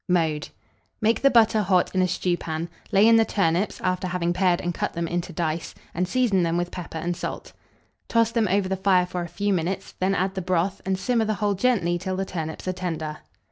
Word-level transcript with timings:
Mode. 0.09 0.49
Make 0.99 1.21
the 1.21 1.29
butter 1.29 1.61
hot 1.61 1.93
in 1.93 2.01
a 2.01 2.07
stewpan, 2.07 2.69
lay 2.91 3.07
in 3.07 3.17
the 3.17 3.23
turnips, 3.23 3.79
after 3.81 4.07
having 4.07 4.33
pared 4.33 4.59
and 4.59 4.73
cut 4.73 4.93
them 4.93 5.07
into 5.07 5.31
dice, 5.31 5.75
and 5.93 6.07
season 6.07 6.41
them 6.41 6.57
with 6.57 6.71
pepper 6.71 6.97
and 6.97 7.15
salt. 7.15 7.53
Toss 8.07 8.31
them 8.31 8.47
over 8.47 8.67
the 8.67 8.75
fire 8.77 9.05
for 9.05 9.21
a 9.21 9.27
few 9.27 9.53
minutes, 9.53 9.93
then 9.99 10.15
add 10.15 10.33
the 10.33 10.41
broth, 10.41 10.81
and 10.87 10.97
simmer 10.97 11.25
the 11.25 11.35
whole 11.35 11.53
gently 11.53 11.99
till 11.99 12.15
the 12.15 12.25
turnips 12.25 12.67
are 12.67 12.73
tender. 12.73 13.19